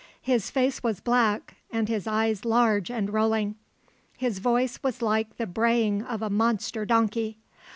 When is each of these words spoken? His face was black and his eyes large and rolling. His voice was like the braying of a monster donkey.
His 0.23 0.49
face 0.49 0.81
was 0.81 0.99
black 0.99 1.57
and 1.69 1.87
his 1.87 2.07
eyes 2.07 2.43
large 2.43 2.89
and 2.89 3.13
rolling. 3.13 3.53
His 4.17 4.39
voice 4.39 4.79
was 4.81 4.99
like 5.03 5.37
the 5.37 5.45
braying 5.45 6.01
of 6.01 6.23
a 6.23 6.29
monster 6.31 6.85
donkey. 6.85 7.37